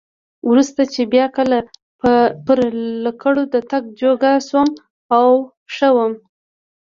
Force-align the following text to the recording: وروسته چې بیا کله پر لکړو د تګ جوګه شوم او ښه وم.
وروسته 0.49 0.81
چې 0.93 1.01
بیا 1.13 1.25
کله 1.37 1.57
پر 2.45 2.57
لکړو 3.05 3.41
د 3.53 3.55
تګ 3.71 3.83
جوګه 4.01 4.31
شوم 4.47 4.69
او 5.17 5.27
ښه 5.75 5.89
وم. 5.95 6.13